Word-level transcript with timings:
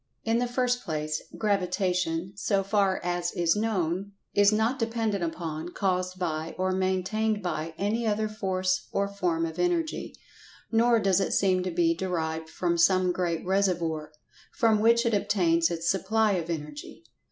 In 0.23 0.39
the 0.39 0.47
first 0.47 0.83
place, 0.83 1.21
Gravitation, 1.37 2.33
so 2.35 2.63
far 2.63 2.99
as 3.03 3.31
is 3.33 3.55
known, 3.55 4.13
is 4.33 4.51
not 4.51 4.79
dependent 4.79 5.23
upon, 5.23 5.69
caused 5.73 6.17
by, 6.17 6.55
or 6.57 6.71
maintained 6.71 7.43
by, 7.43 7.75
any 7.77 8.07
other 8.07 8.27
Force 8.27 8.87
or 8.91 9.07
form 9.07 9.45
of 9.45 9.59
Energy. 9.59 10.15
Nor 10.71 10.99
does 10.99 11.19
it 11.19 11.33
seem 11.33 11.61
to 11.61 11.69
be 11.69 11.93
derived 11.93 12.49
from 12.49 12.79
some 12.79 13.11
great 13.11 13.45
reservoir, 13.45 14.11
from 14.51 14.79
which 14.79 15.05
it 15.05 15.13
obtains 15.13 15.69
its 15.69 15.87
supply 15.87 16.31
of 16.31 16.49
Energy. 16.49 17.03